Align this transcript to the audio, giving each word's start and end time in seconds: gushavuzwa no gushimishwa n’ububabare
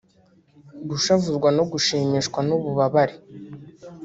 gushavuzwa 0.89 1.49
no 1.57 1.63
gushimishwa 1.71 2.39
n’ububabare 2.47 3.15